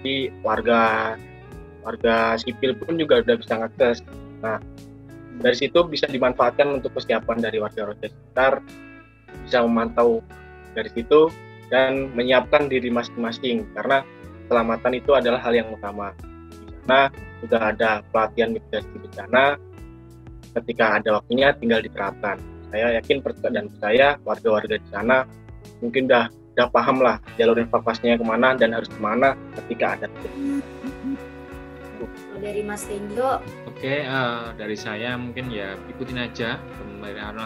[0.00, 1.14] Jadi warga
[1.84, 3.96] warga sipil pun juga sudah bisa mengakses.
[4.40, 4.58] Nah,
[5.38, 8.64] dari situ bisa dimanfaatkan untuk persiapan dari warga-warga sekitar,
[9.46, 10.24] bisa memantau
[10.74, 11.30] dari situ
[11.68, 14.02] dan menyiapkan diri masing-masing karena
[14.48, 16.16] keselamatan itu adalah hal yang utama.
[16.48, 17.12] Di sana
[17.44, 19.60] sudah ada pelatihan mitigasi bencana,
[20.58, 22.40] ketika ada waktunya tinggal diterapkan.
[22.68, 25.24] Saya yakin dan saya warga-warga di sana
[25.80, 26.26] mungkin sudah
[26.58, 30.06] udah paham lah jalur evakuasinya ke mana dan harus ke mana ketika ada.
[32.38, 36.58] Dari Mas Tenjo oke uh, dari saya mungkin ya ikutin aja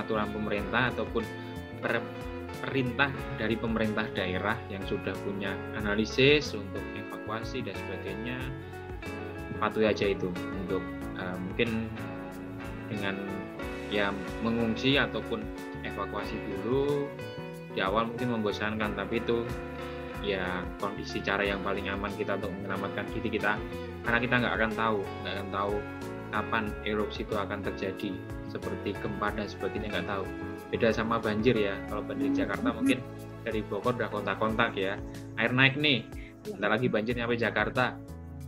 [0.01, 1.25] aturan pemerintah ataupun
[1.85, 2.01] per
[2.65, 8.39] perintah dari pemerintah daerah yang sudah punya analisis untuk evakuasi dan sebagainya.
[9.61, 10.81] Patuhi aja itu untuk
[11.21, 11.93] uh, mungkin
[12.89, 13.42] dengan
[13.93, 14.09] ya
[14.41, 15.45] mengungsi ataupun
[15.85, 17.05] evakuasi dulu.
[17.77, 19.45] Di awal mungkin membosankan tapi itu
[20.25, 23.61] ya kondisi cara yang paling aman kita untuk menyelamatkan diri kita.
[24.03, 25.75] Karena kita nggak akan tahu nggak akan tahu
[26.33, 28.11] kapan erupsi itu akan terjadi.
[28.49, 30.25] Seperti gempa dan sebagainya nggak tahu.
[30.73, 31.77] Beda sama banjir ya.
[31.93, 33.05] Kalau banjir Jakarta mungkin
[33.45, 34.97] dari Bogor udah kontak-kontak ya.
[35.37, 36.09] Air naik nih.
[36.43, 37.97] Bentar lagi banjir nyampe Jakarta.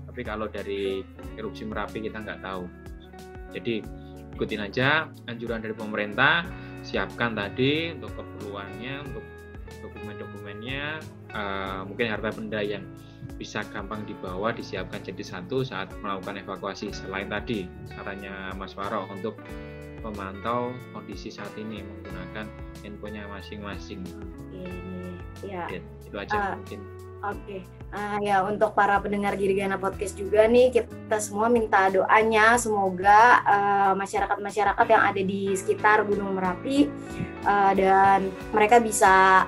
[0.09, 1.03] Tapi kalau dari
[1.37, 2.65] erupsi Merapi kita nggak tahu.
[3.55, 4.04] Jadi
[4.35, 6.45] ikutin aja anjuran dari pemerintah
[6.83, 9.25] siapkan tadi untuk keperluannya untuk
[9.81, 11.01] dokumen-dokumennya
[11.33, 12.85] uh, mungkin harta benda yang
[13.41, 19.41] bisa gampang dibawa disiapkan jadi satu saat melakukan evakuasi selain tadi sarannya Mas Waro untuk
[20.05, 22.45] memantau kondisi saat ini menggunakan
[22.85, 24.05] handphonenya masing-masing.
[25.41, 25.65] Ya.
[26.05, 26.81] Itu aja uh, mungkin.
[27.25, 27.61] Oke, okay.
[27.95, 32.59] Uh, ya untuk para pendengar Girigana Podcast juga nih kita semua minta doanya.
[32.59, 36.91] Semoga uh, masyarakat-masyarakat yang ada di sekitar Gunung Merapi
[37.47, 39.47] uh, dan mereka bisa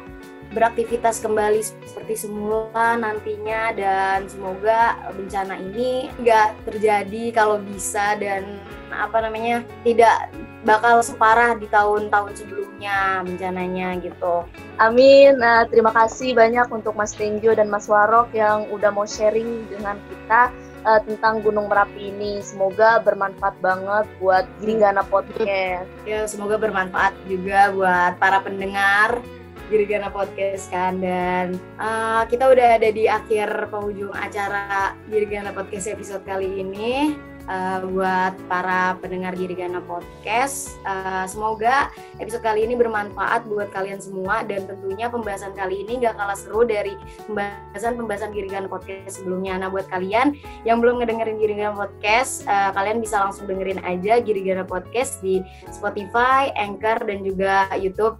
[0.54, 3.74] beraktivitas kembali seperti semula nantinya.
[3.74, 8.62] Dan semoga bencana ini nggak terjadi kalau bisa dan
[8.94, 10.30] apa namanya tidak
[10.66, 14.42] bakal separah di tahun-tahun sebelumnya bencananya gitu.
[14.82, 15.38] Amin.
[15.38, 19.96] Nah, terima kasih banyak untuk Mas Tenjo dan Mas Warok yang udah mau sharing dengan
[20.10, 20.50] kita
[20.82, 22.42] uh, tentang Gunung Merapi ini.
[22.42, 25.86] Semoga bermanfaat banget buat Giringgana Podcast.
[26.02, 29.22] Ya, semoga bermanfaat juga buat para pendengar
[29.66, 36.22] Giringgana Podcast kan dan uh, kita udah ada di akhir penghujung acara Giringgana Podcast episode
[36.22, 40.76] kali ini uh, buat para pendengar Girigana Podcast.
[40.86, 46.18] Uh, semoga episode kali ini bermanfaat buat kalian semua dan tentunya pembahasan kali ini gak
[46.18, 46.94] kalah seru dari
[47.30, 49.58] pembahasan-pembahasan Girigana Podcast sebelumnya.
[49.58, 54.66] Nah buat kalian yang belum ngedengerin Girigana Podcast, uh, kalian bisa langsung dengerin aja Girigana
[54.66, 58.18] Podcast di Spotify, Anchor, dan juga YouTube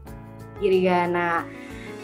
[0.62, 1.44] Girigana.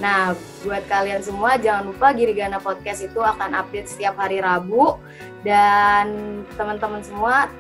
[0.01, 0.33] Nah,
[0.65, 4.97] buat kalian semua jangan lupa Girigana Podcast itu akan update setiap hari Rabu
[5.45, 7.51] dan teman-teman semua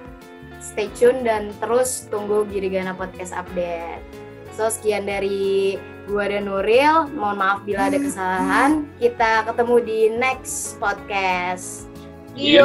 [0.62, 4.00] stay tune dan terus tunggu Girigana Podcast update.
[4.54, 7.10] So sekian dari gua dan Nuril.
[7.12, 8.86] Mohon maaf bila ada kesalahan.
[9.00, 11.88] Kita ketemu di next podcast.
[12.32, 12.64] Yo.